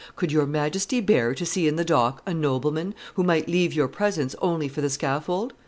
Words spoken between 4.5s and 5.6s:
for the scaffold?